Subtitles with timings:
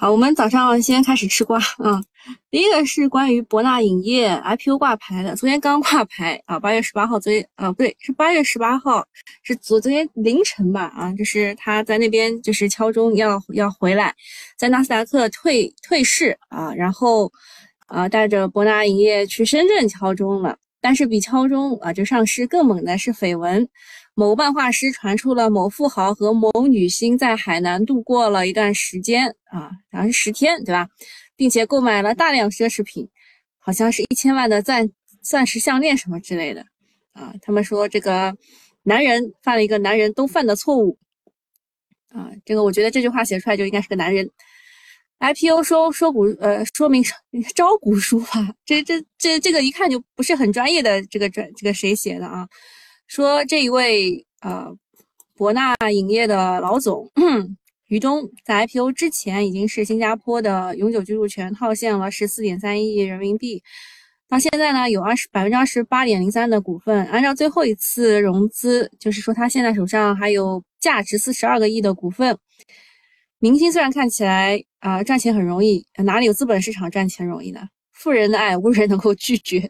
[0.00, 2.00] 好，我们早上先开始吃瓜啊。
[2.50, 9.04] 第一个是关于博纳影业 IPO 挂牌的，昨天刚挂牌啊，八月十八号，昨天啊不对，是八月十八号，
[9.42, 14.14] 是昨昨天凌晨吧啊，就是他在那边就是敲钟要要回来，
[14.56, 17.30] 在纳斯达克退退市啊，然后
[17.86, 20.56] 啊带着博纳影业去深圳敲钟了。
[20.80, 23.68] 但是比敲钟啊就上市更猛的是绯闻。
[24.20, 30.86] 某漫画师传出了某富豪和某女星在海南度过了一段时间啊，好像是十天，对吧？
[31.36, 33.08] 并且购买了大量奢侈品，
[33.58, 34.90] 好像是一千万的钻
[35.22, 36.66] 钻石项链什么之类的
[37.12, 37.32] 啊。
[37.40, 38.36] 他们说这个
[38.82, 40.98] 男人犯了一个男人都犯的错误
[42.10, 42.30] 啊。
[42.44, 44.30] 这个我觉得这句话写出来就应该是个男人。
[45.20, 47.02] IPO 说说股呃说明
[47.54, 52.46] 招股书吧，这这这这个一看就不是很专业的这个专这个谁写的啊？
[53.10, 54.72] 说这一位呃，
[55.34, 57.10] 博纳影业的老总
[57.88, 63.60] 于东，在 IPO 之前已经是新加坡的永久居住权套现了十四点三亿人民币，
[64.28, 67.04] 到现在呢有二十百分之二十八点零三的股份。
[67.06, 72.38] 按照最后一次融资，就是说他现在手上还有价值四十二个亿的股份。
[73.40, 77.62] 明星虽然看起来啊赚钱很容易，哪里有资本市场赚钱容易呢？
[77.90, 79.68] 富人的爱无人能够拒绝。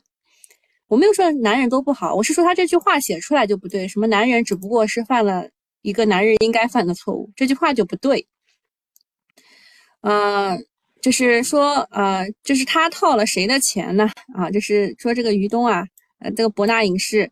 [0.90, 3.86] 我没有说男人都不好，我是说他这句话写出来就不对。
[3.86, 5.48] 什么男人只不过是犯了
[5.82, 8.26] 一个男人应该犯的错误，这句话就不对。
[10.00, 10.58] 呃，
[11.00, 14.10] 就是说，呃，就是他套了谁的钱呢？
[14.34, 15.86] 啊，就是说这个于东啊，
[16.18, 17.30] 呃，这个博纳影视，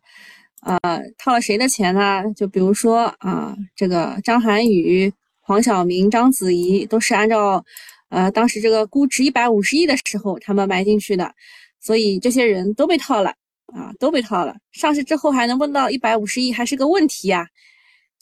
[0.61, 0.79] 呃，
[1.17, 2.23] 套了谁的钱呢？
[2.37, 7.61] 就比如说啊，这个张涵予、黄晓明、章子怡都是按照，
[8.07, 11.35] 呃，当时这个估值一百五十亿的时候他们买进去的，
[11.81, 13.35] 所以这些人都被套了。
[13.73, 14.55] 啊，都被套了。
[14.71, 17.47] 上市之后还能不能到一百五十亿，还是个问题呀。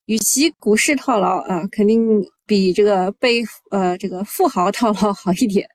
[0.05, 5.67] 与其股市套牢啊，肯定比这个被呃这个富豪套牢好一点。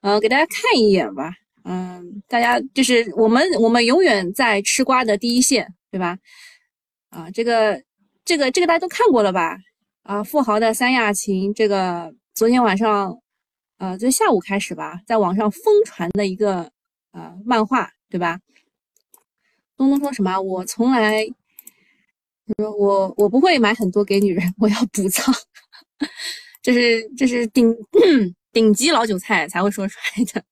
[0.00, 1.32] 嗯，给大家看一眼吧。
[1.64, 6.16] 嗯，大家就是我们，我们永远在吃瓜的第一线，对吧？
[7.10, 7.80] 啊，这个
[8.24, 9.56] 这个这个大家都看过了吧？
[10.02, 13.16] 啊，富豪的三亚情，这个昨天晚上，
[13.78, 16.70] 呃，就下午开始吧，在网上疯传的一个
[17.12, 18.38] 呃漫画，对吧？
[19.76, 20.40] 东东说什么？
[20.40, 21.24] 我从来，
[22.56, 25.34] 说我我不会买很多给女人，我要补仓，
[26.62, 27.76] 这是这是顶
[28.52, 30.44] 顶级老韭菜才会说出来的。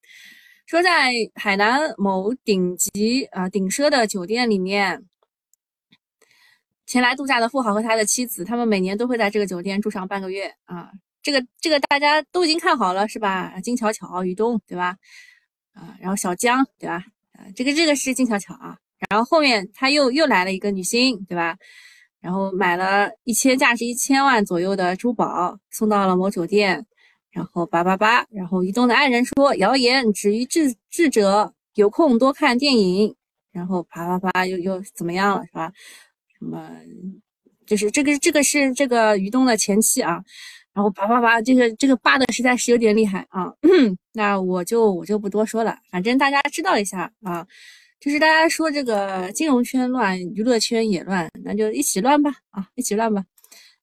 [0.67, 5.05] 说在海南某顶级啊顶奢的酒店里面，
[6.87, 10.91] 前来度假的富豪和他的妻子，他们每年都会在这个酒店住上半个月啊。
[11.23, 13.59] 这个这个大家都已经看好了是吧？
[13.63, 14.97] 金巧巧、于东对吧？
[15.73, 17.05] 啊，然后小江对吧？
[17.33, 18.79] 啊，这个这个是金巧巧啊。
[19.11, 21.57] 然后后面他又又来了一个女星，对吧？
[22.21, 26.87] 然后买了一千价值一千万左右的珠宝，送到了某酒店，
[27.31, 33.15] 然后叭叭叭，然后移动的爱人说谣言止于智智者，有空多看电影，
[33.53, 35.71] 然后啪啪啪又又怎么样了，是吧？
[36.39, 36.71] 什么
[37.67, 40.25] 就是这个这个是这个于东的前妻啊，
[40.73, 43.53] 然后啪啪啪，这个这个扒的实在是有点厉害啊，
[44.15, 47.47] 那我就我就不多说了，反正大家知道一下啊。
[48.05, 53.25] 就是大家说这个金融圈乱，娱乐圈也乱，那就一起乱吧，啊，一起乱吧。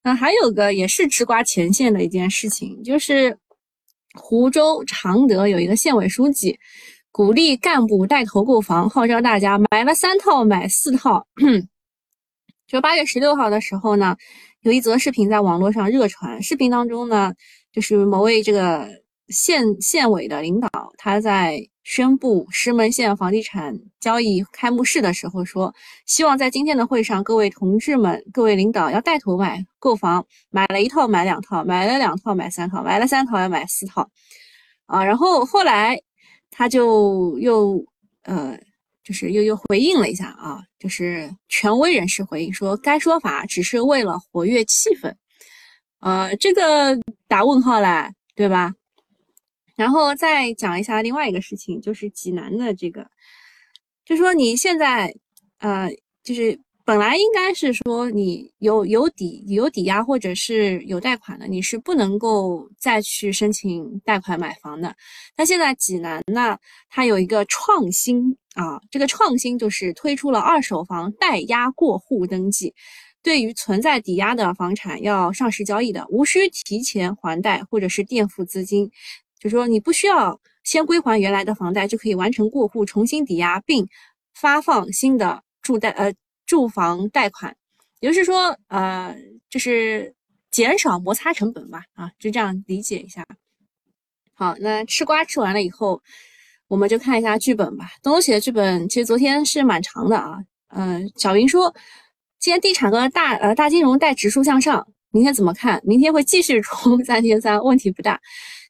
[0.04, 3.36] 那还有个也是吃瓜前线的一件事情，就是
[4.14, 6.56] 湖州常德有一个县委书记
[7.12, 11.26] 鼓励干部带头购房，号召大家买了三套买四套。
[12.68, 14.16] 就八月十六号的时候呢，
[14.62, 17.34] 有一则视频在网络上热传，视频当中呢，
[17.72, 18.88] 就是某位这个
[19.32, 21.68] 县县委的领导他在。
[21.84, 25.74] 宣布石门县房地产交易开幕式的时候说，
[26.06, 34.08] 希望在今天的会上，各位同志们、各位领导要带头买购房，买了一套买两套，买了两套买三套，买了三套要买四套，
[34.86, 36.00] 啊，然后后来
[36.52, 37.84] 他就又
[38.24, 38.56] 呃，
[39.04, 45.12] 就是又又回应了一下啊，就是权威人士回应说，该说法只是为了活跃气氛，
[46.00, 46.96] 呃，这个
[47.28, 48.72] 打问号了，对吧？
[49.82, 53.10] 然后再讲一下另外一个事情，就是济南的这个，
[54.06, 55.12] 就说你现在，
[55.58, 55.90] 呃，
[56.24, 64.96] 就是本来应该是说你有有抵有抵押或者是有贷款的，你是不能够再去申请贷款买房的。
[65.36, 72.72] 那现在济南呢，它有一个创新啊，这个创新就是推出了二手房代押过户登记，
[73.24, 78.92] 对于存在抵押的房产要上市交易的，无需提前还贷或者是垫付资金。
[79.42, 83.88] 就说你不需要先归还原来的房贷，就可以完成过户、重新抵押并
[84.36, 86.14] 发放新的住贷呃
[86.46, 87.58] 住房贷款，
[88.00, 89.16] 也就是说呃
[89.50, 90.14] 就是
[90.52, 93.26] 减少摩擦成本吧啊，就这样理解一下。
[94.34, 96.02] 好，那吃瓜吃完了以后，
[96.68, 97.92] 我们就看一下剧本吧。
[98.04, 100.38] 东东写的剧本其实昨天是蛮长的啊。
[100.70, 101.74] 嗯，小云说，
[102.40, 105.82] 今天地产和大呃大金融带指数向上，明天怎么看？
[105.84, 108.22] 明天会继续冲 三千三，问题不大。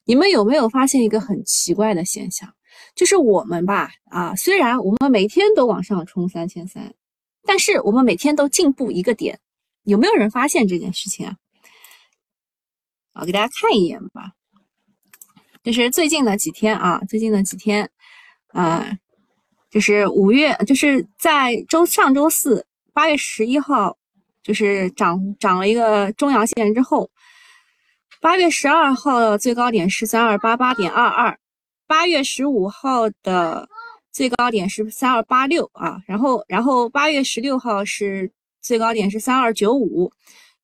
[0.04, 2.52] 你们有没有发现一个很奇怪的现象？
[2.94, 6.94] 就是我们吧，啊，虽然我们每天都往上冲三千三，
[7.44, 9.38] 但是我们每天都进步一个点，
[9.84, 11.36] 有没有人发现这件事情啊？
[13.14, 14.32] 我给大家看一眼吧，
[15.62, 17.88] 就是最近的几天啊，最近的几天，
[18.48, 18.90] 啊，
[19.70, 23.96] 就是五月，就是在周上周四，八月十一号，
[24.42, 27.10] 就是涨涨了一个中阳线之后，
[28.22, 31.36] 八月十二号的最高点是三二八八点二二。
[31.88, 33.68] 八月十五号的
[34.12, 38.30] 最高点是三二八六啊，然后然后八月十六号是
[38.62, 40.08] 最高点是三二九五，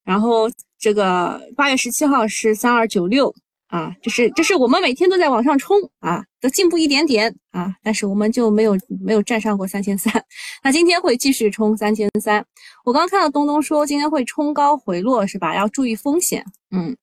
[0.04, 3.34] 然后这个八月十七号是三二九六
[3.66, 10.24] 啊，就是就是我们每天都在往上冲啊，都进步一点点啊，但是我们就没有没有站上过三千三，
[10.62, 12.46] 那今天会继续冲三千三。
[12.84, 15.56] 我刚看到东东说今天会冲高回落是吧？
[15.56, 16.96] 要注意风险，嗯。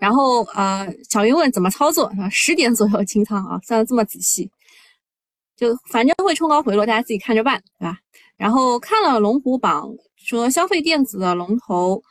[0.00, 2.26] 然后呃，小云问怎么操作啊？
[2.30, 4.50] 十点左右清仓啊，算的这么仔细，
[5.54, 7.98] 就反正会冲高回落，大家自己看着办，对吧？
[8.38, 12.02] 然后看了龙虎榜，说消费电子的龙头，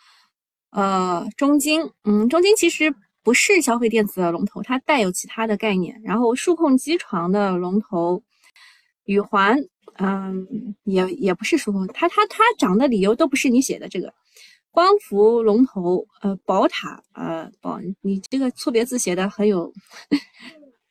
[0.69, 2.94] 呃，中金，嗯，中金其实
[3.24, 6.00] 不是消费电子的龙头，它带有其他的概念。
[6.03, 8.21] 然后数控机床的龙头，
[9.06, 9.57] 宇环，
[9.97, 14.13] 嗯，也也不是数控，它它它涨的理由都不是你写的这个。
[14.71, 19.74] 光伏龙头，呃，宝塔，呃，宝，你这个错别字写的很有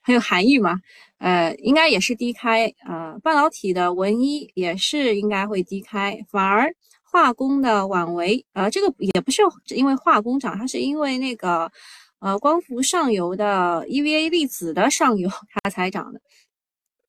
[0.02, 0.74] 很有含义嘛？
[1.18, 11.70] 呃，应该也是低开，呃，半导体的文一也是应该会低开，反而化工的晚维，呃，这个也不是因为化工涨，它是因为那个
[12.18, 15.30] 呃光伏上游的 EVA 粒子的上游
[15.62, 16.20] 它才涨的，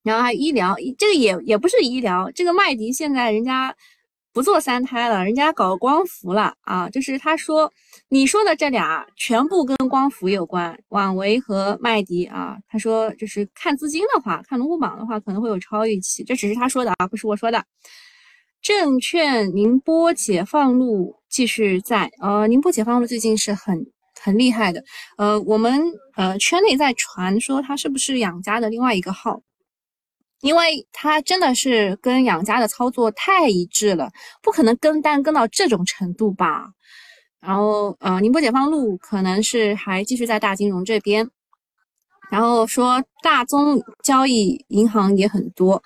[0.03, 3.75] 然后还有医疗，这个也也不是医疗，这个麦迪现在人家。
[4.31, 6.89] 不做三胎了，人家搞光伏了啊！
[6.89, 7.71] 就是他说，
[8.09, 12.57] 你说的这俩全部跟光伏有关，网维和麦迪啊。
[12.67, 16.23] 他说，就是看资金的话，看龙虎榜的话，可能会有超预期。
[16.23, 17.63] 这只是他说的啊，不是我说的。
[18.61, 23.85] 证券宁波解放路继续在，呃，宁波解放路最近是很
[24.21, 24.83] 很厉害的。
[25.17, 25.81] 呃，我们
[26.15, 29.41] 呃圈内在传说他是不是养家的另外一个号？
[30.41, 34.09] 因为他真的是跟养家的操作太一致了，
[34.41, 36.69] 不可能跟单跟到这种程度吧？
[37.41, 41.29] 然后，呃，宁波解放路可能是还继续在大金融这边，
[42.29, 45.81] 然后说大宗交易银行也很多，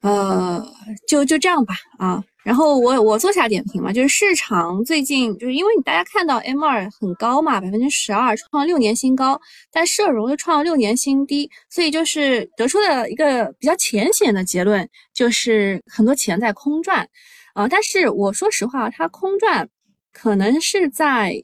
[0.00, 0.66] 呃，
[1.06, 2.24] 就就这样吧，啊。
[2.42, 9.40] 然后我我做下点评嘛，就是市场最近就是因为你大家看到 M 二很高嘛，百分之十二创六年新高，
[9.70, 17.08] 但社融又创了六年新低，所以就是得出的一个比较浅显的结论，就是很多钱在空转，
[17.54, 19.68] 啊，但是我说实话，它空转
[20.12, 21.42] 可能是在。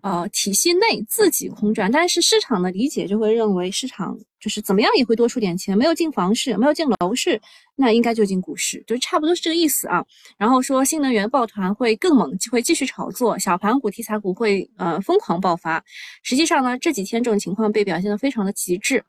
[0.00, 7.38] 呃，体系内自己空转，但是市场的理解就会认为市场就是怎么样也会多出点钱，没有进房市，没有进楼市，
[7.80, 10.04] 那应该就进股市，就差不多是这个意思啊。
[10.36, 15.84] 然后说新能源抱团会更猛，会继续炒作，小盘股、题材股会呃疯狂爆发。
[16.24, 19.04] 实际上呢，这几天这种情况被表现得非常的极致。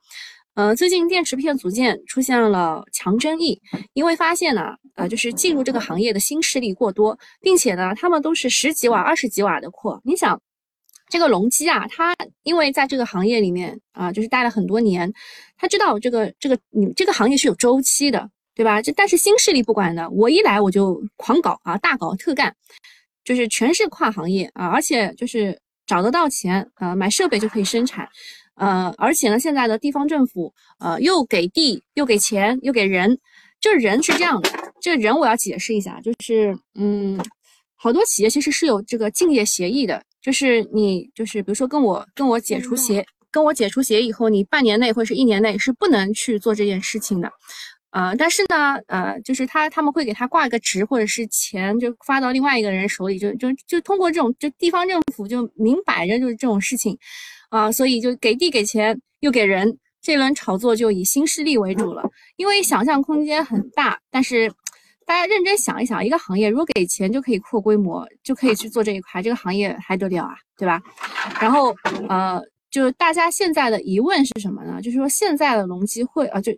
[0.54, 3.60] 呃，最近电池片组件出现了强争议，
[3.94, 10.40] 因为发现呢，呃，就是进入这个行业的新势力过多，并且呢，他们都是十几瓦、二十几瓦的扩，你想。
[11.12, 15.12] 这个隆基啊，他因为在这个行业里面啊，就是待了很多年，
[15.58, 18.82] 他知道这个这个你这个行业是有周期的，对吧？
[18.82, 22.56] 这但是新势力不管的，我一来我就狂搞啊，大搞特干，
[23.24, 28.08] 就是全是跨行业啊，而且就是找得到钱啊，买设备就可以生产，
[28.56, 33.18] 呃，而且呢，现在的地方政府呃又给地又给钱又给人，
[33.60, 34.50] 这人是这样的，
[34.82, 37.20] 这人我要解释一下，就是嗯，
[37.76, 40.04] 好多企业其实是有这个竞业协议的。
[40.22, 47.32] 就是你，就是比如说跟我跟我解除协，跟我解除协议以后，你半年内或者是一年内是不能去做这件事情的，
[47.92, 56.98] 呃，但是呢，呃，就是他他们会给他挂一个职或者是钱，就发到另外一个人手里，就就就通过这种就地方政府就明摆着就是这种事情，
[57.50, 62.04] 啊，所以就给地给钱又给人，这轮炒作就以新势力为主了，
[62.38, 64.52] 因为想象空间很大，但是。
[65.06, 70.80] 大家认真想一想，一个行业如果给钱就可以扩规模，就可以去做这一块，这个行业还得了啊，对吧？
[71.42, 71.76] 然后，
[72.08, 74.80] 呃，就大家现在的疑问是什么呢？
[74.84, 76.52] 就是说现在的农基会啊，就，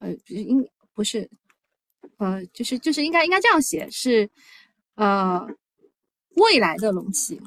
[0.00, 0.62] 呃，应
[0.94, 1.28] 不是，
[2.18, 4.30] 呃，就是就是应该应该这样写，是，
[4.94, 5.44] 呃，
[6.36, 7.40] 未来的隆基，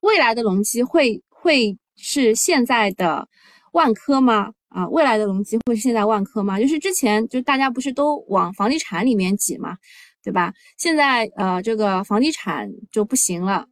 [0.00, 3.28] 未来的隆基会会是现在的
[3.72, 4.52] 万科吗？
[4.68, 6.58] 啊，未来的隆基会是现在万科吗？
[6.58, 9.76] 就是之前就大家不是都往房地产里面挤嘛，
[10.22, 10.52] 对吧？
[10.76, 13.66] 现在呃，这个房地产就不行了，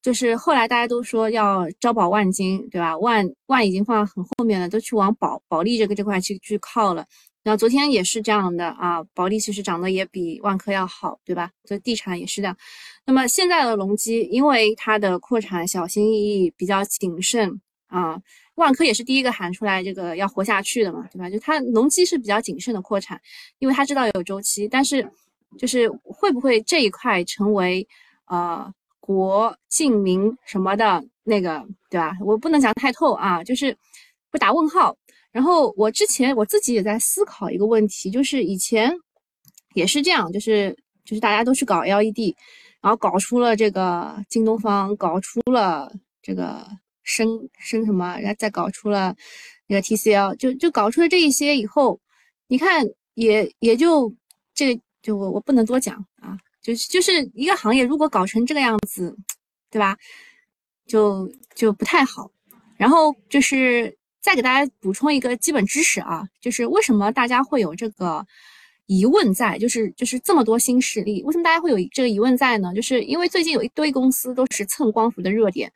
[0.00, 2.96] 就是后来大家都说要招保万金，对吧？
[2.98, 7.04] 万万已经放在很后面了，都去往保保利这个这块去去靠了。
[7.42, 11.50] 然后昨天也是这样的啊，保利其实涨得也比万科要好，对吧？
[11.64, 12.56] 所以地产也是这样。
[13.04, 18.20] 那么现在的隆基，因为它的扩产小心翼翼，比较谨慎啊。
[18.54, 21.28] 万科也是第一个喊出来这个要活下去的嘛，对吧？
[21.28, 23.20] 就它隆基是比较谨慎的扩产，
[23.58, 24.68] 因为它知道有周期。
[24.68, 25.10] 但是
[25.58, 27.86] 就是会不会这一块成为
[28.26, 32.12] 呃国进民什么的那个，对吧？
[32.20, 33.76] 我不能讲太透啊，就是
[34.30, 34.96] 会打问号。
[35.32, 38.92] 然后我之前我自己也在思考一个问题，就是以前
[39.74, 42.34] 也是这样，就是就是大家都去搞 LED，
[42.80, 46.66] 然后搞出了这个京东方，搞出了这个。
[47.04, 47.26] 生
[47.58, 49.12] 生什么，然后再搞出了
[49.66, 52.00] 那个 TCL，就就搞出了这一些以后，
[52.46, 54.14] 你看也也就
[54.54, 59.16] 这个就我我不能多讲啊，就是就是一个行业如果搞成这个样子，
[59.68, 59.98] 对吧？
[60.86, 62.30] 就就不太好。
[62.76, 68.24] 然后就是再给大家补充一个基本知识啊，就是为什么大家会有这个
[68.86, 72.72] 疑问在，就是就是这么多新势力，为什么大家会有这个疑问在呢？
[72.74, 75.72] 就是因为最近有一堆公司都是蹭光伏的热点。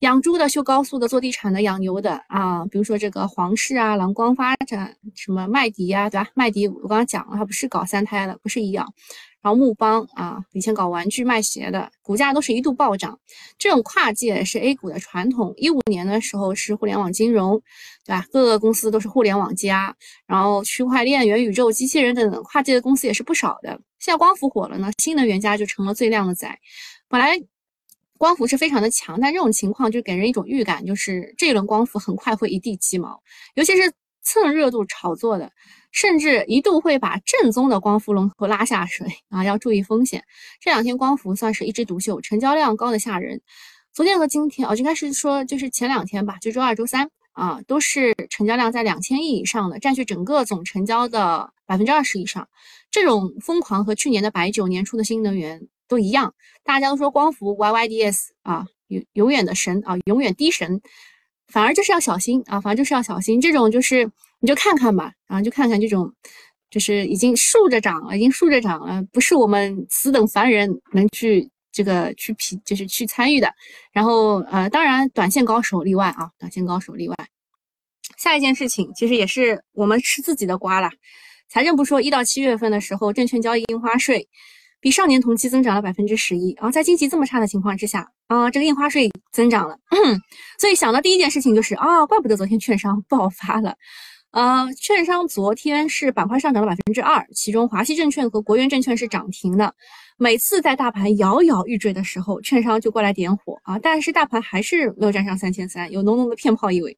[0.00, 6.26] 养猪的、修高速的、做地产的、养牛的啊，比如说这个黄氏啊、蓝光发展、什么麦迪呀，对吧？
[6.34, 8.86] 麦迪我刚刚讲了，它不是搞三胎的，不是医药。
[9.42, 13.18] 然后木邦啊，以前搞玩具卖鞋的，股价都是一度暴涨。
[13.58, 15.52] 这种跨界是 A 股的传统。
[15.56, 17.60] 一五年的时候是互联网金融，
[18.04, 18.26] 对吧？
[18.32, 23.80] 各个公司都是互联网加，然后区块链、元宇宙、机器人等等跨界的公司也是不少的。
[23.98, 26.58] 现在光伏火了呢，新能源加就成了最靓的仔。
[27.08, 27.40] 本来。
[28.18, 33.18] 光伏是非常的强，但这种情况就给人一种预感，就是这一轮光伏很快会一地鸡毛，
[33.54, 33.90] 尤其是
[34.22, 35.52] 蹭热度炒作的，
[35.92, 39.44] 甚至一度会把正宗的光伏龙头拉下水啊！
[39.44, 40.24] 要注意风险。
[40.60, 43.40] 这两天光伏算是一枝独秀，成交量高的吓人。
[43.92, 52.48] 昨天和今天哦，应该是说就是前两天吧，就周二、周三啊，都是成交量在两千亿以上的，占据整个总成交的百分之二十以上。
[52.90, 55.68] 这种疯狂和去年的白酒、年初的新能源。
[55.88, 60.80] 都一样，大家都说光伏 YYDS 啊，永永远的神啊，永远低神，
[61.50, 63.40] 反而就是要小心啊，反正就是要小心。
[63.40, 64.04] 这种就是
[64.40, 66.12] 你就看看吧，然啊，就看看这种，
[66.70, 73.52] 就是已经竖着涨了，已经竖着涨了，不是我们此等凡人能去这个去匹，就是去参与的。
[73.92, 77.16] 然后呃，当然短线高手例外啊，短线高手例外。
[78.16, 80.90] 下一件事情其实也是我们吃自己的瓜了，
[81.48, 84.28] 财政部说一到七月份的时候，证券交易印花税。
[84.80, 89.76] 比上年同期增长了百分之十一，然后在经济这么差的情况之下，啊，这个印花税增长了，
[90.58, 93.74] 所以想到第一件事情就是啊，怪不得昨天券商爆发了，
[94.32, 99.74] 呃，券商昨天是板块上涨了百分之二，其中华西证券和国元证券是涨停的。
[100.16, 106.96] 每次在大盘摇摇欲坠的时候，券商就过来点火啊，但是大盘还是没有站上三千三，有浓浓的骗炮意味。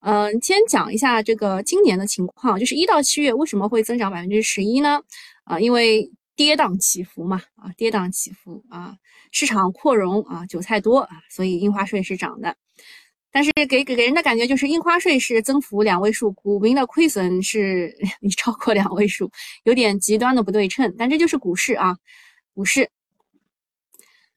[0.00, 5.00] 嗯，先讲一下这个今年的情况，就是一到七月为什么会增长百分之十一呢？
[5.44, 8.96] 啊，因为跌宕起伏嘛，啊，跌宕起伏啊，
[9.32, 12.56] 市场扩容啊，韭菜多啊，所以印花税是涨的，
[13.32, 17.92] 但是给给给人的感觉就是印花税是增幅两位数，股民的亏损是
[18.22, 19.28] 你超过两位数，
[19.64, 21.96] 有点极端的不对称，但这就是股市啊，
[22.54, 22.88] 股市。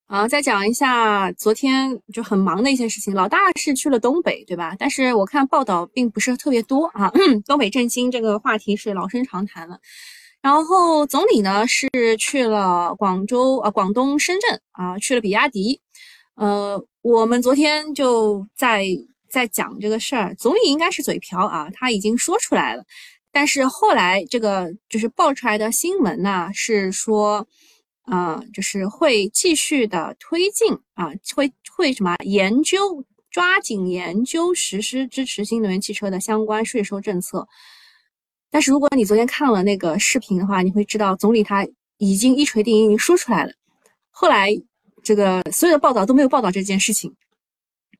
[0.07, 4.75] 啊，再讲一下昨天就很忙的一些事情，老大是去了东北，对吧？
[4.79, 7.11] 但是我看报道并不是特别多啊，
[7.45, 9.79] 东北振兴这个话题是老生常谈了。
[10.41, 15.79] 然后总理呢是去了广州啊，广东深圳啊，去了比亚迪。
[16.35, 18.85] 呃，我们昨天就在
[19.29, 22.83] 在讲这个事儿，总理应该是嘴瓢啊，他已经说出来了。
[23.31, 27.47] 但是后来这个就是爆出来的新闻呢，是说，
[28.01, 37.47] 啊，就是会继续的推进啊，会会什么研究，抓紧研究实施支持新能源汽车的相关税收政策。
[38.51, 41.65] 但是如果你昨天看了那个视频的话，你会知道总理他
[41.97, 43.53] 已经一锤定音，已经说出来了。
[44.09, 44.49] 后来
[45.01, 47.15] 这个所有的报道都没有报道这件事情，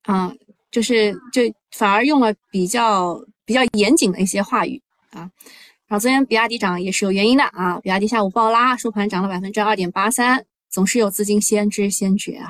[0.03, 0.31] 啊，
[0.69, 1.41] 就是就
[1.71, 4.81] 反而用了比较比较严谨的一些话语
[5.11, 5.31] 啊。
[5.87, 12.49] 然后昨天比亚迪涨也是有原因的啊，比亚迪下午暴拉，收盘涨了百分之二点八三，总是有资金先知先觉啊。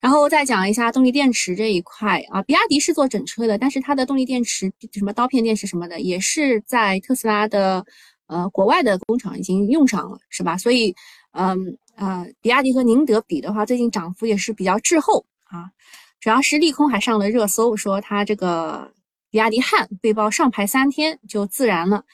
[0.00, 7.84] 然后再讲一下动力电池这一块啊，比亚迪是做整车的，但是它的动力电池什么刀片电池什么的，也是在特斯拉的
[8.26, 10.56] 呃国外的工厂已经用上了，是吧？
[10.56, 10.94] 所以，
[11.32, 15.70] 嗯呃，比亚迪和宁德比的话，最近涨幅也是比较滞后啊。
[16.18, 18.90] 主要是利空还上了热搜，说它这个
[19.30, 22.04] 比亚迪汉被曝上牌三天就自燃了。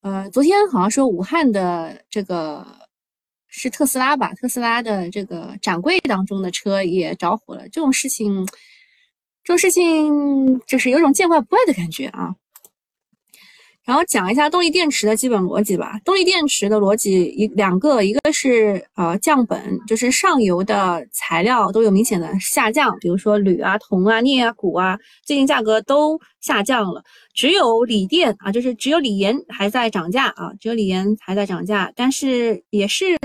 [0.00, 2.66] 呃，昨天好像说武汉的这个
[3.54, 7.68] 是特斯拉吧，特斯拉的这个展柜当中的车也着火了。
[7.68, 8.46] 这种事情，
[9.44, 12.34] 这种事情就是有种见怪不怪的感觉啊。
[13.84, 15.98] 然后讲一下动力电池的基本逻辑吧。
[16.04, 27.02] 动力电池的逻辑一两个，一个是呃降本，就是上游的材料都有明显的下降，比如说铝啊、铜啊、镍啊、钴啊，最近价格都下降了。
[27.34, 33.18] 只有锂电啊，就是只有锂盐还在涨价啊，只有锂盐还在涨价，但是也是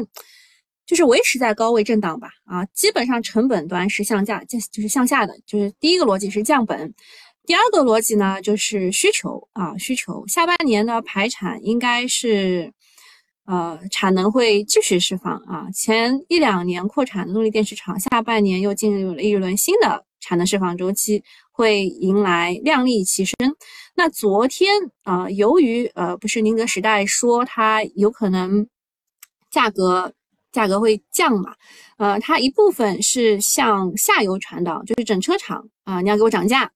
[0.88, 6.92] 就是维持在高位震荡吧啊，基本上成本端是向下，就就是向下的，就是第一个逻辑是降本。
[7.48, 12.74] 第二个逻辑呢，就是需求啊，需求下半年的排产应该是，
[13.46, 15.72] 呃，产能会继续释放啊。
[15.74, 23.36] 前一两年扩产的动力电池厂，下半年又进入了一轮新的产能释放周期，会迎来量力齐升。
[23.96, 24.70] 那昨天
[25.04, 28.68] 啊，由于呃，不是宁德时代说它有可能
[29.50, 30.12] 价格
[30.52, 31.56] 价格会降嘛，
[31.98, 36.70] 呃，它一部分是向下游传导，就是整车厂啊，你要给我涨价。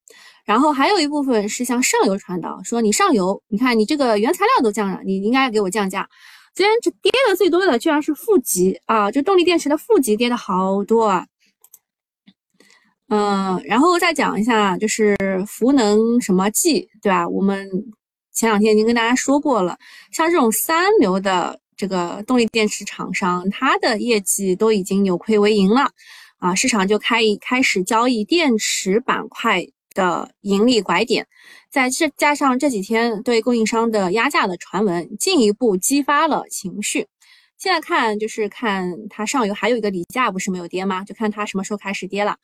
[0.46, 6.08] 然后还有一部分是向上游传导，说你上游，你看你这个原材料都降了，你应该给我降价。
[6.54, 11.26] 今天这跌的最多的居然是负极啊，就动力电池的负极跌的好多啊。
[13.08, 15.16] 嗯，然后再讲一下，就是
[15.48, 17.28] 福能什么技，对吧？
[17.28, 17.70] 我们
[18.34, 19.78] 前两天已经跟大家说过了，
[20.12, 25.90] 像这种三流的这个动力电池厂商，它的业绩都已经扭亏为盈了
[26.40, 29.66] 啊，市场就开开始交易电池板块。
[29.94, 31.28] 的盈利拐点，
[31.70, 37.08] 在这加上这几天对供应商的压价的传闻，进一步激发了情绪。
[37.58, 41.04] 现在看就是看它上游还有一个锂价不是没有跌吗？
[41.04, 42.38] 就看它什么时候开始跌了。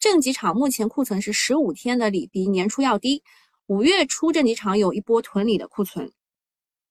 [0.00, 3.22] 正极厂目前库存是十五天的锂，比年初要低。
[3.66, 6.10] 五月初正极厂有一波囤锂的库存，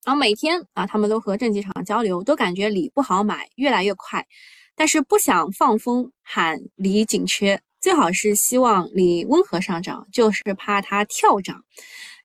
[0.05, 4.25] 然后每天啊他们都和正极厂交流，都感觉锂不好买，越来越快，
[4.75, 7.61] 但是不想放风喊锂紧缺。
[7.81, 11.63] 最好是希望锂温和上涨，就是怕它跳涨。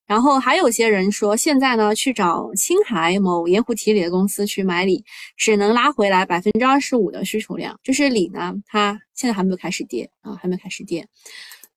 [0.05, 5.05] 然后还有些人说，现在呢去找青海某盐湖提锂的公司去买锂，
[5.37, 7.81] 只能拉回来百分之二十五的需求量。
[7.83, 11.09] 就是锂呢，它现在还没有开始跌啊，还没有开始跌。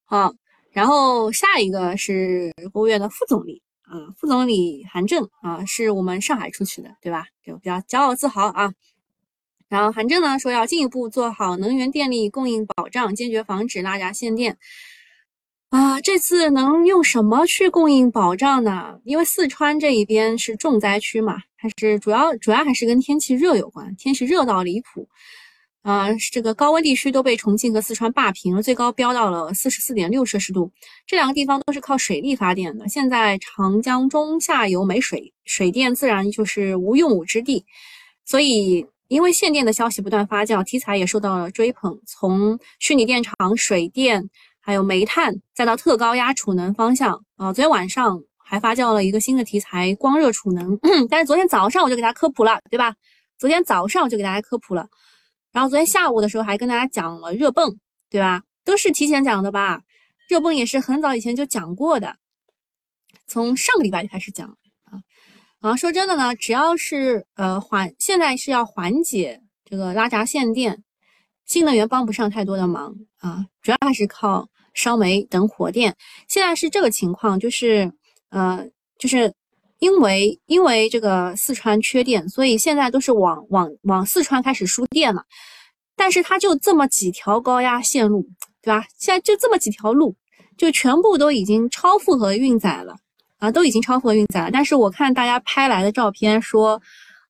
[0.06, 0.32] 好，
[0.72, 7.26] 然后下一个是国务院的副总理啊，副总理韩正啊，是我们上海出去的，对吧？
[7.44, 8.72] 就比较骄傲自豪啊。
[9.70, 14.58] 然后韩正呢说要进一步做好能源电力供应保障，坚决防止拉闸限电。
[15.70, 19.00] 啊，这次能用什么去供应保障呢？
[19.04, 25.08] 因为四川这一边是重灾区嘛，还是主要主要还是跟天气热有关，天气热到离谱。
[25.84, 30.72] 啊，这个高温地区都被重庆和四川霸屏了，最高飙到了四十四点六摄氏度。
[31.06, 37.64] 这两个地方都是靠水力发电的，现在长江中下游没水，水电自然就是无用武之地，
[38.26, 38.88] 所以。
[39.10, 42.00] 因为限电的消息不断发酵，题材也受到了追捧。
[42.06, 44.30] 从虚拟电厂、水电，
[44.62, 50.78] 还有煤炭，再到特高压储能方向，啊，昨天晚上还发酵了一个新的题材——光热储能。
[51.10, 52.94] 但是昨天早上我就给大家科普了，对吧？
[53.40, 54.88] 昨天早上我就给大家科普了，
[55.52, 57.76] 然后昨天下午的时候还跟大家讲了热泵，
[58.12, 58.44] 对吧？
[58.64, 59.82] 都是提前讲的吧？
[60.28, 62.16] 热泵也是很早以前就讲过的，
[63.26, 64.56] 从上个礼拜就开始讲。
[65.62, 70.84] 啊，说真的呢，只要是呃缓，现在是要缓解这个拉闸限电，
[71.46, 75.98] 新能源帮不上太多的忙啊，主要还是靠烧煤等火电。
[76.30, 77.92] 现在是这个情况，就是
[78.30, 78.66] 呃，
[78.98, 79.34] 就是
[79.80, 85.24] 因为因为这个四川缺电，所以现在都是往往往四川开始输电了。
[85.98, 88.26] 但是它就这么几条高压线路，
[88.62, 88.86] 对吧？
[88.98, 90.16] 现在就这么几条路，
[90.58, 92.96] 就全部都已经超负荷运载了。
[93.40, 96.80] 啊，都已经超负荷运载了，但是我看大家拍来的照片说，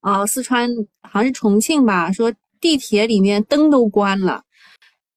[0.02, 0.68] 啊，四川
[1.04, 4.42] 好像是重庆吧，说地铁里面灯都关了，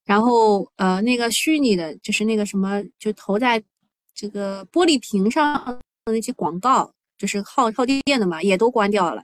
[0.05, 3.63] 然后呃，那个虚拟的，就是那个什么，就投在
[4.15, 9.23] 这个玻璃屏上的那些广告，就是耗耗电的嘛，也都关掉了，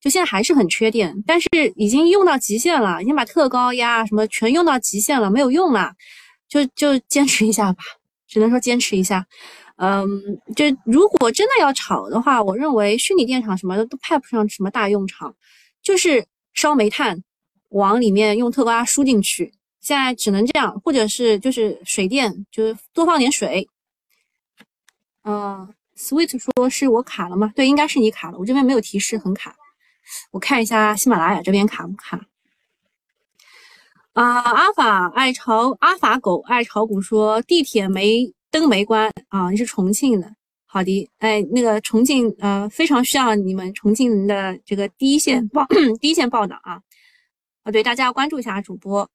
[0.00, 5.94] 就现在还是很缺电，但是已经用到极限了，已经把特高压什么全用到极限了，没有用了，
[6.46, 7.82] 就就坚持一下吧，
[8.28, 9.26] 只能说坚持一下。
[9.76, 10.06] 嗯，
[10.54, 15.34] 就如果真的要炒的话，我认为虚拟电厂什么的都派不上什么大用场，
[15.82, 17.22] 就是烧煤炭
[17.68, 23.68] 往里面用特高压输进去，现在只能这样，或者是就是水电，就是多放点水。
[25.24, 27.52] 嗯，Sweet 说是我卡了吗？
[27.54, 29.54] 对，应该是你卡了，我这边没有提示，很卡。
[30.30, 32.26] 我看一下喜马拉雅这边卡不卡。
[34.14, 45.66] 啊，阿法爱炒阿法狗爱炒股说地铁没灯没关啊，你是重庆的，好的，哎，那个重庆呃非常需要你们重庆人的这个第一线报
[46.00, 46.80] 第一线报道啊
[47.64, 49.10] 啊，对，大家要关注一下主播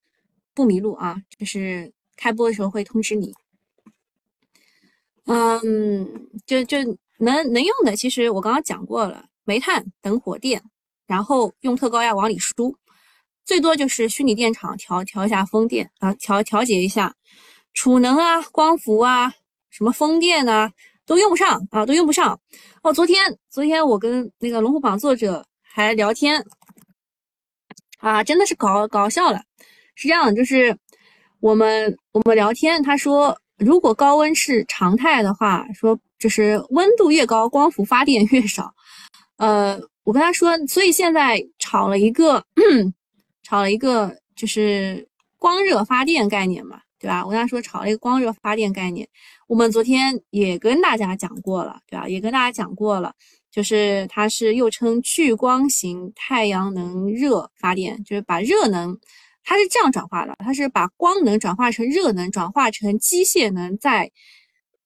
[0.54, 3.34] 不迷路啊，就是开播的时候会通知你。
[5.26, 6.78] 嗯，就就
[7.18, 10.62] 能能用的，其实我刚刚讲过了，煤炭等火电，
[11.08, 12.78] 然后用特高压往里输。
[13.44, 17.16] 最多就是虚拟电厂调调一下风电啊，调调节一下
[17.74, 19.34] 储能啊、光伏啊、
[19.70, 20.72] 什么风电啊，
[21.06, 22.40] 都用不上啊，都用不上。
[22.84, 26.46] 哦，昨天昨天我跟那个龙虎榜作者还聊天
[28.00, 29.42] 啊，真的是搞搞笑了。
[29.96, 30.78] 是这样，就是
[31.40, 38.74] 我们我们聊天，他说如果高温是常态的话，说就是温度越高，光伏发电越少。
[39.38, 42.46] 呃，我跟他说，所以现在炒了一个。
[43.44, 47.26] 炒了一个就是光热发电概念嘛，对吧？
[47.26, 49.08] 我跟他说炒了一个光热发电概念，
[49.48, 52.08] 我们昨天也跟大家讲过了，对吧？
[52.08, 53.12] 也跟大家讲过了，
[53.50, 58.96] 就是它是又称聚光型太阳能热发电，就是把热能，
[59.44, 64.12] 它是这样转化的，它是把光能转化成热能，转化成机械能，再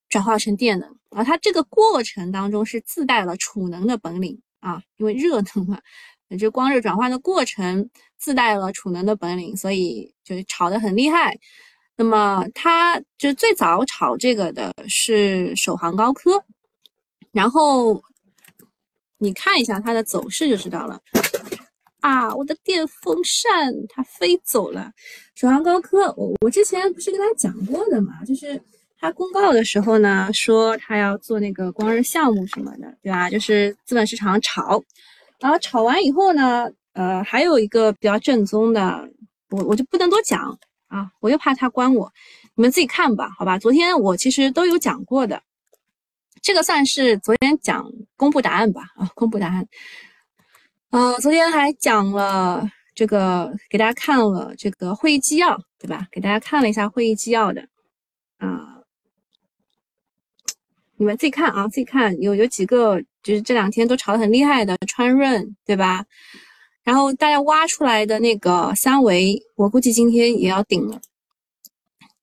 [0.07, 5.79] 转化成电能，而它这个过程当中是自带了储能的本领啊，因为热能嘛。
[6.39, 11.37] 就光热转换的过程自带了储能的本领，所以就炒得很厉害。
[11.97, 16.43] 那么它就最早炒这个的是首航高科，
[17.31, 18.01] 然后
[19.17, 20.99] 你看一下它的走势就知道了。
[22.01, 24.91] 啊，我的电风扇它飞走了。
[25.33, 28.61] 首航高科，我我之前不是跟他讲过的嘛，就是
[28.99, 33.29] 他公告的时候呢，说他要做那个光热项目什么的，对吧？
[33.29, 34.83] 就是资本市场炒。
[35.39, 39.09] 然后炒完以后呢，呃，还有一个比较正宗的，
[39.49, 40.57] 我我就不能多讲
[40.95, 42.09] 啊，我又怕他关我，
[42.55, 43.59] 你们自己看吧，好吧？
[43.59, 45.43] 昨天我其实都有讲过的，
[46.41, 49.67] 这个算是昨天讲公布答案吧，啊，公布答案。
[50.91, 56.07] 呃，昨天还讲了这个，给大家看了这个会议纪要，对吧？
[56.11, 57.67] 给大家看了一下会议纪要的，
[58.37, 58.81] 啊，
[60.95, 63.03] 你们自己看啊，自己看，有有几个。
[63.25, 66.05] 就是这两天都炒得很厉害的川润，对吧？
[66.85, 71.01] 然后大家挖出来的那个三维，我估计今天也要顶了。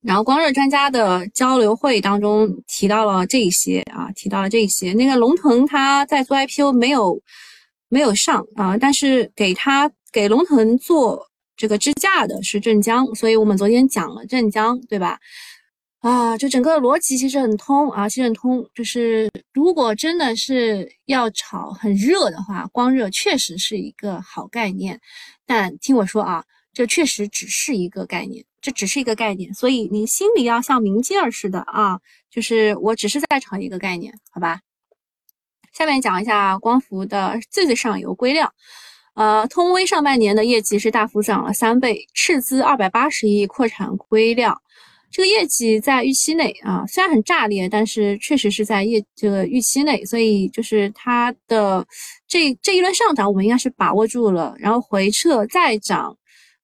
[0.00, 4.92] 然后光热专家的交流会当中提到了这些啊，提到了这些。
[4.94, 7.20] 那个龙腾他在做 IPO 没有
[7.88, 15.18] 没有上啊，但是给他给龙腾做这个支架的是镇江，所以我们昨天讲了镇江，对吧？
[16.02, 18.68] 啊，就整个逻辑其实很通啊，其实很通。
[18.74, 25.00] 就是如果真的是要炒很热的话，光热确实是一个好概念。
[25.46, 29.54] 但听我说啊，这确实只是一个概念，这只是一个概念。
[29.54, 34.60] 所以你心里要像明镜儿似的啊，就是我只是在炒一个概念，好吧？
[35.72, 38.52] 下面讲一下光伏的最最上游硅料。
[39.14, 44.60] 呃，通威上半年的业绩是大幅涨了三倍，斥资二百八十亿扩产硅料。
[45.12, 51.86] 这个业绩在预期内啊，虽然很炸裂，但是确实是在业这个预期内，所以就是它的
[52.26, 56.16] 这这一轮上涨，我们应该是把握住了，然后回撤再涨，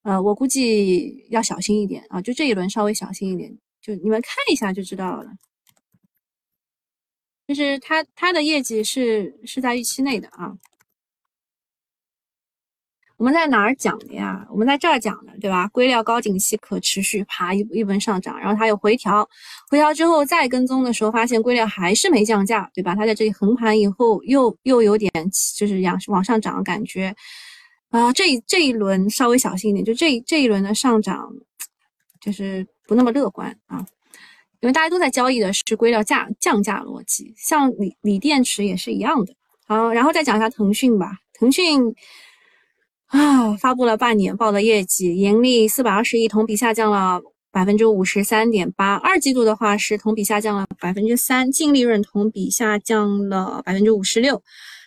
[0.02, 5.30] 呃，我估计要小心一点啊，就这一轮稍微小心一点，就你们看一下就知道了，
[7.46, 10.56] 就是它它的业绩是是在预期内的啊。
[13.18, 14.46] 我们在哪儿讲的呀？
[14.48, 15.66] 我们在这儿讲的，对吧？
[15.72, 19.28] 硅料高景气可持续，爬一一轮上涨，然后它有回调，
[19.68, 22.94] 回调之后再跟踪的时候，发现硅料还是没降价，对吧？
[22.94, 25.11] 它在这里横盘以后，又又有点
[25.57, 27.12] 就是往往上涨的感觉
[27.90, 28.12] 啊。
[28.12, 31.28] 这这一轮稍微小心一点，就这这一轮的上涨
[32.20, 33.85] 就是不那么乐观啊，
[34.61, 39.35] 因为大家都在交易的是硅料价降价逻辑，像锂锂电池也是一样的。
[39.66, 41.92] 好，然后再讲一下腾讯吧，腾讯。
[43.08, 48.96] 啊，发布了半年报的业绩，盈利四百二十亿，同比下降了百分之五十三点八。
[48.96, 54.42] 二季度的话是同比下降了百分之三，净利润同比下降了百分之五十六，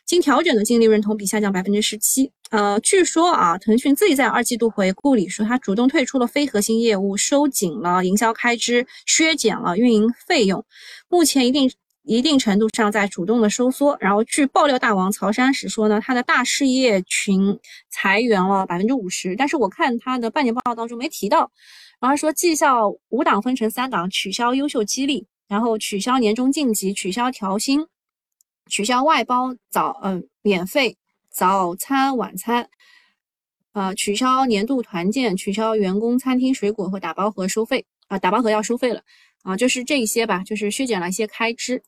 [0.05, 2.31] 经调整的净利润同比下降百分之十七。
[2.51, 10.63] 呃，据说啊，腾讯自己在二季度回顾里说，它主动退出了非核心业务，收紧了营销开支，削减了运营费用，
[11.09, 11.71] 目前一定。
[12.03, 17.59] 一定程度上在主动的收缩，然后据爆料大王曹山石说呢，他的大事业群
[17.89, 21.51] 裁员了百分之五十，但是我看他的半年报告当中没提到，
[21.99, 27.85] 然后说绩效五档分成三档，取消优秀激励，然后取消年终晋级，取消调薪，
[28.67, 30.97] 取消外包早嗯免费
[31.29, 32.67] 早餐晚餐，
[33.73, 39.03] 呃，取消年度团建，取消员工餐厅水果和打包盒收费啊，打包盒要收费了。
[39.43, 41.81] 啊，就是这一些吧，就是削减了一些开支。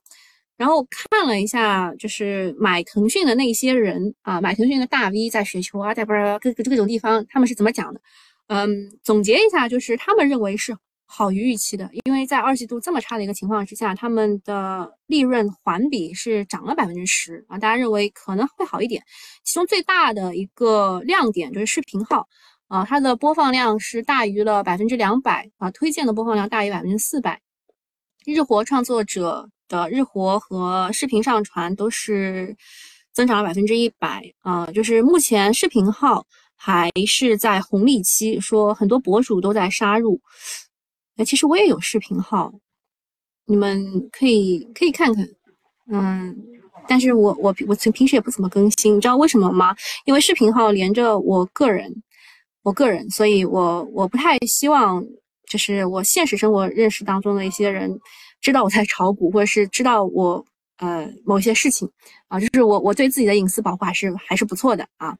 [0.55, 7.99] 然后看了一下，就是买腾讯的那些人啊，买腾讯的大 V 在雪球啊，在不是各各种地方，他们是怎么讲的？
[8.47, 8.69] 嗯，
[9.01, 19.03] 总结一下，就是他们认为是好于预期的，因为在二季度这么差的一个情况之下，他们的利润环比是涨了百分之十啊，大家认为可能会好一点。
[19.43, 22.27] 其中最大的一个亮点就是视频号
[22.67, 27.41] 啊，它的播放量是大于了百分之两百啊，推荐的播放量大于百分之四百，
[28.25, 29.49] 日活创作者。
[29.69, 32.55] 的日活和视频上传都是
[33.11, 36.23] 增长了百分之一百啊，就是目前视频号
[36.55, 40.21] 还是在红利期，说很多博主都在杀入。
[41.15, 42.53] 哎，其实我也有视频号，
[43.47, 45.27] 你们可以可以看看，
[45.89, 46.35] 嗯，
[46.87, 49.75] 但是我我我平平时也不怎么更新，你知道为什么吗？
[50.05, 51.91] 因为视频号连着我个人，
[52.61, 55.03] 我个人，所以我我不太希望，
[55.49, 57.99] 就是我现实生活认识当中的一些人。
[58.41, 61.89] 知道我在炒股，或者是知道我呃某些事情
[62.27, 65.15] 啊，就是我我对自己的隐私保护还是还是不错的啊。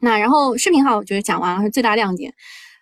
[0.00, 2.32] 那然后视频号我觉得讲完了是最大亮点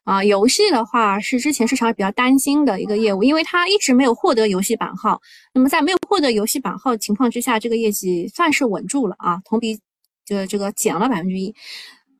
[0.04, 0.22] 啊。
[0.22, 5.20] 游戏的话是之前市场比较担心的一个业务，因为它一直没有获得游戏版号。
[5.52, 9.76] 那么在没有获得游戏版号情况之下，这个业绩算是稳住了啊，同比
[10.24, 11.52] 就这个减了百分之一。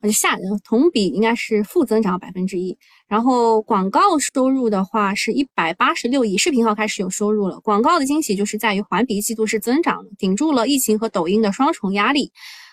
[0.01, 2.77] 很吓人，同比应该是负增长百分之一。
[3.07, 7.61] 然后广告收入的话是一百八十六亿，视频号开始有收入了。
[7.61, 12.33] 广告的惊喜就是在于环比季度是增长的，顶住了疫情和抖音的双重压力。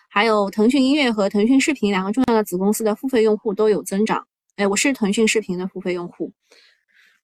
[0.10, 4.26] 还有腾讯音乐和腾讯视频两个重要的子公司的付费用户都有增长。
[4.56, 6.32] 哎，我是腾讯视频的付费用户。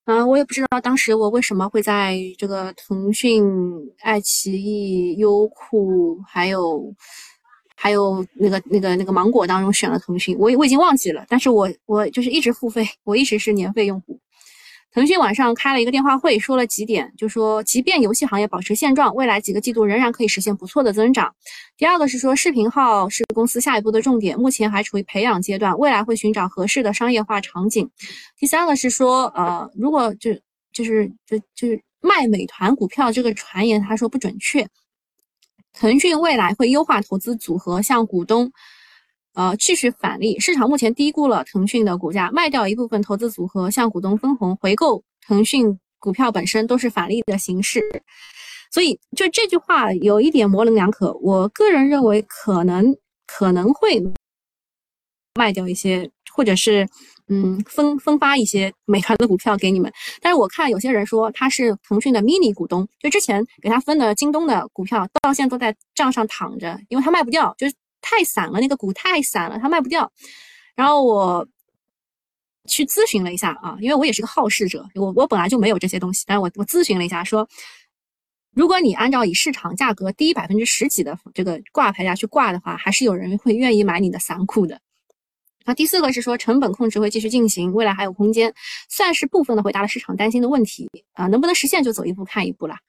[0.05, 3.43] 嗯，我也不知道当时我为什么会在这个腾讯、
[4.01, 6.93] 爱奇艺、优酷还有。
[7.83, 14.17] 还有那个那个那个芒果当中选了腾讯，我我已经忘记了，但是我我就是一直付费，我一直是年费用户。
[14.93, 21.35] 腾讯晚上开了一个电话会，说了几点，就说即便游戏行业保持现状，未来几个季度仍然可以实现不错的增长。
[21.75, 27.89] 第二个是说视频号是公司下一步的重点，目前还处于培养阶段，未来会寻找合适的商业化场景。
[28.37, 30.31] 第三个是说，呃，如果就
[30.71, 34.65] 就是就就是卖美团股票这个传言，他说不准确。
[35.73, 38.51] 腾讯未来会优化投资组合，向股东，
[39.33, 40.39] 呃，继续返利。
[40.39, 47.81] 市场目前低估了腾讯的股价，卖掉一部分投资组合，向股东分红，回购腾讯股票本身都是返利的形式。
[48.71, 51.13] 所以，就这句话有一点模棱两可。
[51.21, 52.95] 我个人认为，可能
[53.27, 54.01] 可能会
[55.35, 56.87] 卖掉一些，或者是。
[57.29, 70.11] 嗯，分分发一些美团的股票给你们，但是我看有些人说他是腾讯的 mini 股东，就之前给他分的京东的股票，到现在都在账上躺着，因为他卖不掉，就是太散了，那个股太散了，他卖不掉。
[70.75, 71.47] 然后我
[72.67, 77.47] 去咨询了一下啊，因为我也是个好事者，我我本来就没有这些东西，但是我我咨询了一下，说
[78.53, 84.79] 如果你按照以市场价格低百分之十几的这个挂牌价去挂的话，还是有人会愿意买你的散户的。
[85.65, 88.53] 那第四个是说成本控制会继续进行，未来还有空间，
[88.89, 90.89] 算是部分的回答了市场担心的问题。
[91.13, 92.79] 啊，能不能实现就走一步看一步啦。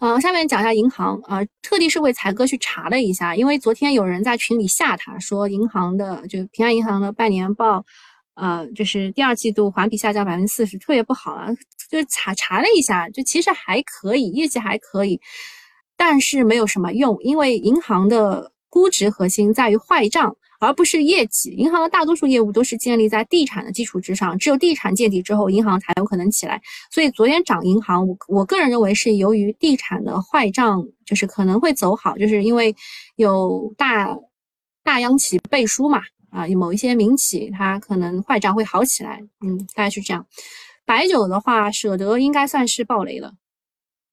[0.00, 1.20] 嗯，下面讲一下银行。
[1.24, 7.84] 啊，特地是为才哥去查了一下，因为昨天有人在群里吓他说银行的就平安银行的半年报，
[8.34, 11.48] 呃，就是第二季度环比下降百分之四十，特别不好啊，
[11.90, 15.20] 就查查了一下，就其实还可以，业绩还可以，
[15.96, 20.36] 但是没有什么用，因为银行的估值核心在于坏账。
[20.60, 26.60] 而不是业绩，银行的大多数业务都是建立在地产的基础之上，只有地产见底之后，银行才有可能起来。
[26.90, 32.74] 所以昨天涨银行，我我个人认为是由于地产的坏账，就是可能会走好，就是因为
[33.14, 34.18] 有大
[34.82, 36.00] 大央企背书嘛，
[36.30, 40.26] 啊，某一些民企它可能坏账会好起来，嗯，大概是这样。
[40.84, 43.34] 白酒的话，舍得应该算是暴雷了，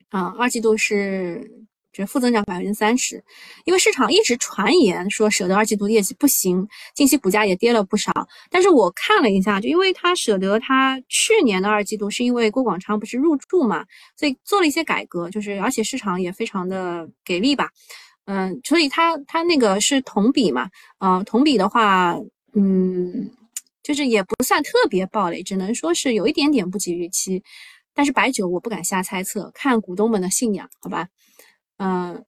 [0.09, 1.65] 啊，二季度是。
[2.03, 3.23] 是负增长百分之三十，
[3.65, 8.11] 因为市场一直传言说舍得二季度业绩不行，近期股价也跌了不少。
[8.49, 13.85] 但是我看了一下，就因为它舍得它去年的二季度是因为郭广昌不是入驻嘛，
[14.17, 17.69] 所以做了一些改革，就是而且市场也非常的给力吧，
[18.25, 22.17] 嗯，所以它它那个是同比嘛，呃，同比的话，
[22.53, 23.29] 嗯，
[23.83, 27.43] 就是也不算特别暴雷，只能说是有一点点不及预期。
[27.93, 31.07] 但是白酒我不敢瞎猜测，看股东们的信仰，好吧。
[31.77, 32.25] 嗯，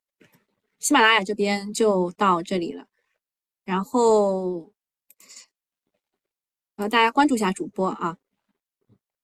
[0.79, 2.87] 喜马拉雅这边就到这里了，
[3.63, 4.73] 然后
[6.75, 8.17] 呃，大家关注一下主播啊。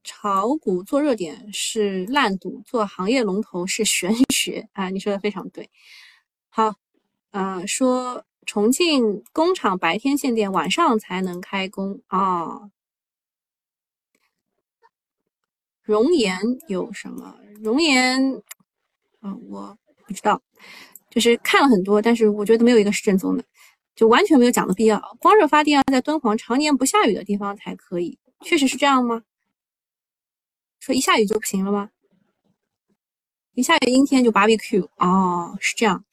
[0.05, 4.89] 炒股做热点是烂赌，做行业龙头是玄学啊！
[4.89, 5.71] 你说的非常对。
[6.49, 6.75] 好，
[7.31, 12.69] 呃，说重庆工厂白天限电，晚上才能开工啊。
[15.81, 17.39] 熔岩有什么？
[17.61, 18.43] 熔岩，
[19.21, 20.41] 啊，我不知道，
[21.09, 23.43] 就是看了很多，但是我觉得没有一个是正宗的，
[23.95, 24.99] 就完全没有讲的必要。
[25.19, 29.23] 光热发电要在敦煌常年不下雨的地方才可以，确实是这样吗？
[30.79, 31.89] 说一下雨就不行了吗？
[33.53, 36.03] 一下雨阴天就 barbecue 哦，是这样。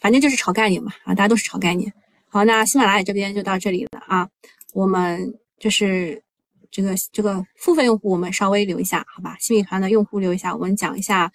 [0.00, 1.92] 反正就是炒概念嘛，啊，大家都是炒概念。
[2.28, 4.28] 好，那喜马拉雅这边就到这里了啊。
[4.74, 6.22] 我们就是
[6.70, 9.36] 这个这个付费用户，我们稍微留一下，好吧？
[9.40, 11.32] 新米团的用户留一下，我们讲一下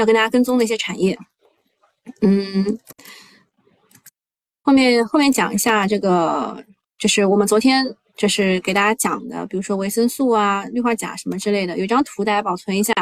[0.00, 1.16] 要跟大家跟踪的一些产业。
[2.22, 2.78] 嗯，
[4.62, 6.64] 后面后面讲一下这个，
[6.98, 7.86] 就是我们昨天
[8.16, 12.92] 就是给大家讲的，比如说维生素啊、氯化钾什么之类的，有张图大家保存一下。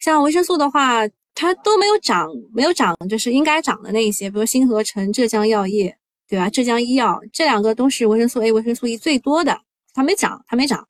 [0.00, 1.08] 像维生素的话。
[1.40, 5.96] 它都没有涨，没有涨，就是应该涨的那一些，比如新合成、浙江药业，
[6.28, 6.50] 对吧？
[6.50, 9.56] 浙江医药这两个都是维生素 A、维生素 E 最多的，
[9.94, 10.84] 它没涨，它没涨。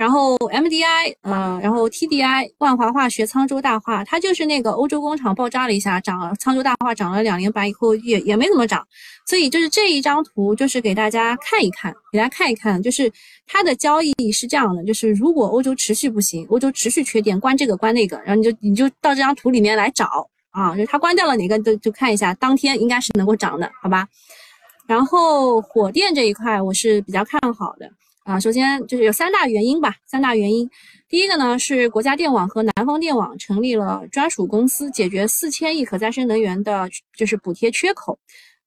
[0.00, 6.32] 然后 MDI，呃，然后 TDI，万华化学、沧州大化，它就是那个欧洲工厂爆炸了一下，涨了。
[6.36, 8.82] 沧州大化涨了两年半以后也也没怎么涨，
[9.26, 13.12] 所以就是这一张图就是给大家看一看，给大家看一看，就是
[13.46, 24.08] 它的交易是这样的，就是如果欧洲持续不行，欧洲持续缺电，关这个关那个，然后你就你就到这张图里面来找啊，就是它关掉了哪个就就看一下，当天应该是能够涨的，好吧？
[24.86, 27.86] 然后火电这一块我是比较看好的。
[28.30, 30.70] 啊，首先就是有三大原因吧，三大原因。
[31.08, 38.16] 第一个呢是国家电网和南方电网成立了专属公司，解决四千亿可再生能源的，就是补贴缺口。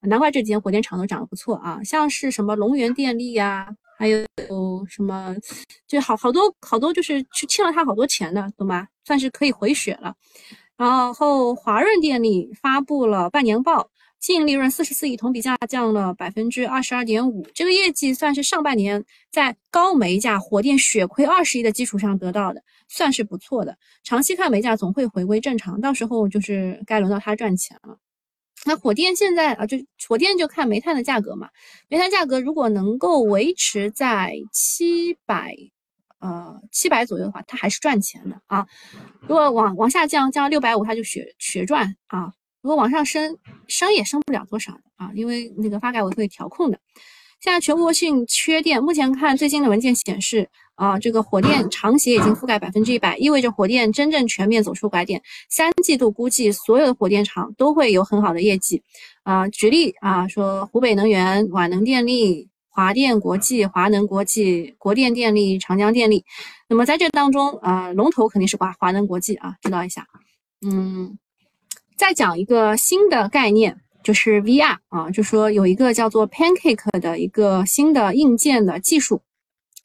[0.02, 4.26] 难怪这几天火电厂都涨得不错啊，像是什么龙源电力呀，还有
[4.86, 5.34] 什么，
[5.88, 8.86] 就好好多好多，就是去欠了他好多钱的，懂吧？
[9.06, 10.14] 算是可以回血了。
[10.76, 13.90] 然后华润电力发布了半年报。
[14.24, 17.46] 净利润四十四亿，同比下降了百分之二十二点五。
[17.54, 23.78] 这个业绩算是上半年在高煤价、火电血亏二十亿的基础上得到的，算是不错的。
[24.02, 27.98] 长期看，煤价总会回归正常，到时候就是该轮到它赚钱了。
[28.64, 31.50] 那火电现在啊，就火电就看煤炭的价格嘛。
[31.90, 35.54] 煤炭价格如果能够维持在七百，
[36.20, 38.66] 呃七百左右的话，它还是赚钱的啊。
[39.20, 42.32] 如果往往下降，降到六百五，它就血血赚啊。
[42.64, 46.80] 如果往上升，升也升不了多少的啊，因为那个发改委会调控的。
[47.42, 55.22] 现在全国性缺电，目前看最新的文件显示啊，这个火电长协已经覆盖百分之一百，意味着火电真正全面走出拐点。
[55.50, 58.82] 三季度估计所有的火电厂都会有很好的业绩
[59.24, 59.46] 啊。
[59.50, 66.24] 举例啊，说湖北能源、皖能电力、华电国际、华能国际、国电电力、长江电力。
[66.70, 70.08] 那么在这当中啊，龙头肯定是华华能国际啊，知道一下，
[70.66, 71.20] 嗯。
[72.04, 79.22] 再讲一个新的概念，就是 VR 啊，就说有一个叫做 Pancake 的一个新的硬件的技术，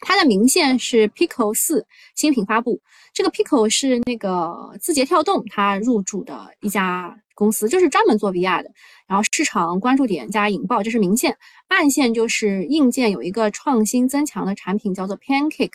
[0.01, 2.81] 它的名线是 Pico 四新品发布。
[3.15, 8.71] 这个 Pico 是那个字节跳动它入驻的一家公司，就是专门做 VR 的。
[9.07, 11.33] 然后市场关注点加引爆，这是明线；
[11.69, 15.71] 暗线就是硬件有一个创新增强的产品叫做 Pancake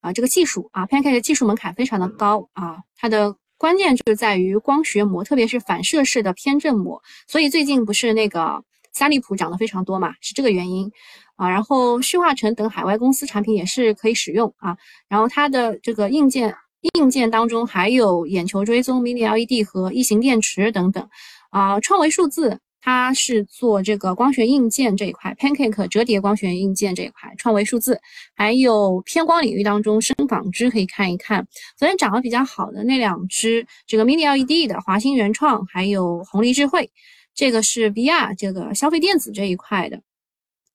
[0.00, 3.36] 啊，这个技术啊，Pancake 的技术门槛非常的高啊，它的。
[3.60, 10.90] 关键就是在于光学膜，特别是反射式的偏振膜，所以最近不是那个三利普涨得非常多嘛，是这个原因
[11.36, 11.46] 啊。
[11.46, 14.78] 然后旭化成等海外公司产品也是可以使用啊。
[15.08, 16.56] 然后它的这个硬件
[16.94, 21.06] 硬件当中还有眼球追踪、Mini LED 和异形电池等等
[21.50, 21.78] 啊。
[21.80, 22.58] 创维数字。
[22.80, 28.00] 它是做这个光学硬件这一块，Pancake 折叠光学硬件这一块，创维数字，
[28.34, 31.46] 还有偏光领域当中深纺织可以看一看。
[31.76, 36.90] 昨天涨得比较好的那两只，这个 Mini LED 的华星原创，还有红利智慧，
[37.34, 40.00] 这个是 VR 这个消费电子这一块的。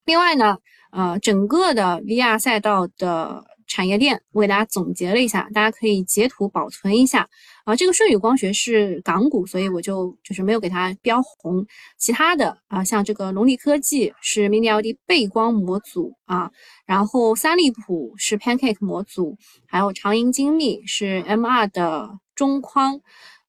[0.05, 0.57] 另外呢，
[0.91, 3.43] 呃，整个的 VR 赛道的。
[3.67, 7.27] 产业链，我给大家总结了一下，大家可以截图保存一下
[7.65, 7.75] 啊。
[7.75, 11.65] 这个舜宇光学是港股，所以我就就是没有给它标红。
[11.97, 16.49] 其他的啊，像这个龙力科技是 Mini LED 背光模组啊，
[16.85, 19.37] 然后三利普是 Pancake 模组，
[19.67, 23.01] 还有长盈精密是 MR 的中框，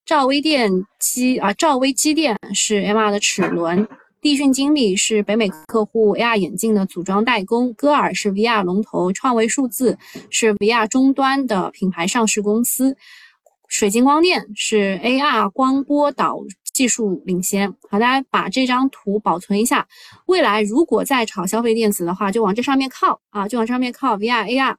[0.05, 3.87] 兆微电机啊，兆微机电是 MR 的齿轮。
[4.23, 9.97] 立讯精密是北美客户 AR 眼镜的组装代工，歌尔是 VR 龙头，创维数字
[10.31, 12.97] 是 VR 终端的品牌上市公司，
[13.69, 16.39] 水晶光电是 AR 光波导
[16.73, 17.73] 技术领先。
[17.91, 19.87] 好，大家把这张图保存一下，
[20.27, 24.77] 未来如果再炒消费电子的话，就往这上面靠啊，就往上面靠 VR AR。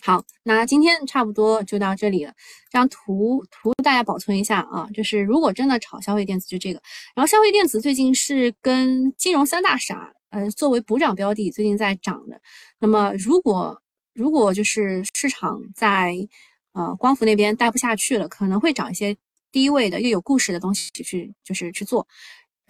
[0.00, 2.32] 好，那今天差不多就到这里了。
[2.70, 6.80] 这张图图大家保存一下啊，就是如果真的炒消费电子，就这个。
[7.16, 12.40] 然后消费电子最近是跟金融三大傻，呃，作为补涨标的，最近在涨的。
[12.78, 13.82] 那么如果
[14.14, 16.14] 如果就是市场在
[16.78, 19.16] 呃光伏那边待不下去了，可能会找一些
[19.50, 22.06] 低位的又有故事的东西去就是去做。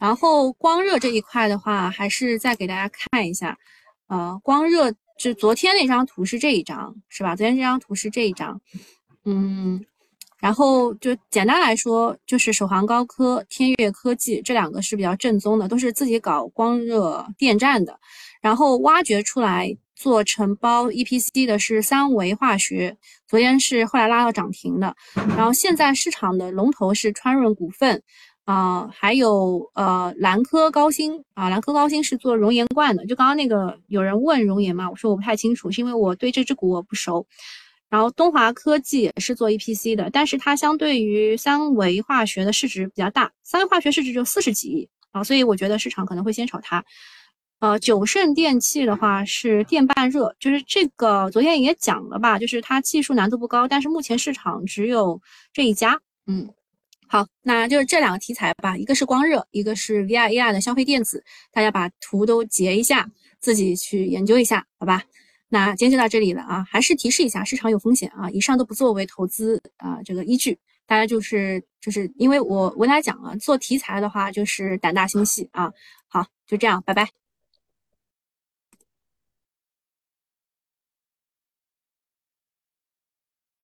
[0.00, 3.58] 然后光热这一块的话，还是再给大家看一下，
[4.08, 4.92] 呃，光热。
[5.18, 7.34] 就昨天那张图是这一张，是吧？
[7.34, 8.60] 昨天这张图是这一张，
[9.24, 9.84] 嗯，
[10.38, 17.98] 然后就简单来说，就是首航高科、天悦科技这两个是比较正宗的，都是自己搞光热电站的。
[18.40, 22.96] 然后挖掘出来做承包 EPC 的是三维化学，
[23.26, 24.94] 昨天是后来拉到涨停的。
[25.36, 28.02] 然后现在市场的龙头是川润股份。
[28.44, 33.04] 啊，还有呃，蓝科高新啊，蓝科高新是做熔岩罐的。
[33.04, 37.26] 就刚刚那个有人问熔岩嘛，我说我不太清楚，是因为我对这只股我不熟。
[37.90, 46.82] 然后东华科技是做 EPC 的，但是它相对于三维化学的市值比较大，三维化学市值就四十几亿啊，所以我觉得市场可能会先炒它。
[47.60, 55.20] 呃，九盛电器的话是电半热，就是这个昨天也讲了吧，就是它技术难度不高，但是目前市场只有
[55.52, 56.48] 这一家，嗯。
[57.10, 65.02] 好，那就是这两个题材吧，一个是光热，一个是 V I A I 的消费电子，大家把图都截一下，自己去研究一下，好吧？
[65.48, 75.72] 那今天就到这里了啊，还是提示一下，市场有风险啊，以上都不作为投资啊这个依据，大家就是就是因为我我跟大家讲了，做题材的话就是胆大心细啊。
[76.08, 77.08] 好，就这样，拜拜。